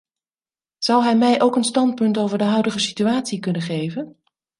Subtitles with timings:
[0.77, 4.17] Zou hij mij ook een standpunt over de huidige situatie kunnen geven?